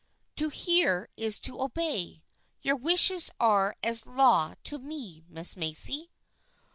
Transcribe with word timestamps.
"To 0.37 0.49
hear 0.49 1.09
is 1.15 1.39
to 1.41 1.61
obey. 1.61 2.23
Your 2.63 2.75
wishes 2.75 3.29
are 3.39 3.75
as 3.83 4.07
law 4.07 4.55
to 4.63 4.79
me, 4.79 5.23
Miss 5.29 5.55
Macy." 5.55 6.09